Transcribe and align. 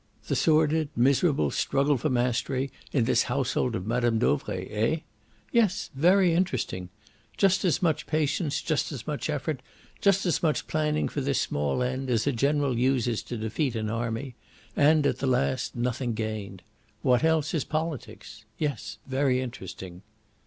The 0.29 0.35
sordid, 0.35 0.89
miserable 0.95 1.51
struggle 1.51 1.95
for 1.95 2.09
mastery 2.09 2.71
in 2.91 3.03
this 3.03 3.21
household 3.21 3.75
of 3.75 3.85
Mme. 3.85 4.17
Dauvray 4.17 4.65
eh? 4.67 4.99
Yes, 5.51 5.91
very 5.93 6.33
interesting. 6.33 6.89
Just 7.37 7.63
as 7.63 7.83
much 7.83 8.07
patience, 8.07 8.63
just 8.63 8.91
as 8.91 9.05
much 9.05 9.29
effort, 9.29 9.61
just 10.01 10.25
as 10.25 10.41
much 10.41 10.65
planning 10.65 11.07
for 11.07 11.21
this 11.21 11.39
small 11.39 11.83
end 11.83 12.09
as 12.09 12.25
a 12.25 12.31
general 12.31 12.79
uses 12.79 13.21
to 13.21 13.37
defeat 13.37 13.75
an 13.75 13.91
army 13.91 14.33
and, 14.75 15.05
at 15.05 15.19
the 15.19 15.27
last, 15.27 15.75
nothing 15.75 16.15
gained. 16.15 16.63
What 17.03 17.23
else 17.23 17.53
is 17.53 17.63
politics? 17.63 18.43
Yes, 18.57 18.97
very 19.05 19.39
interesting." 19.39 20.01